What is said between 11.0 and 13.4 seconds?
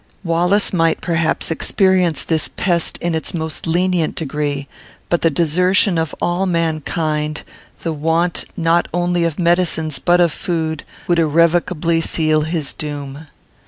would irrevocably seal his doom.